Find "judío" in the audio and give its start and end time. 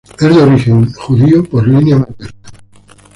0.93-1.43